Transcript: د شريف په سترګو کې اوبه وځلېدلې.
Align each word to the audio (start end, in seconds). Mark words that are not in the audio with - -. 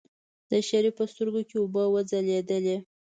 د 0.49 0.51
شريف 0.69 0.93
په 0.97 1.05
سترګو 1.11 1.41
کې 1.49 1.55
اوبه 1.61 1.83
وځلېدلې. 1.93 2.77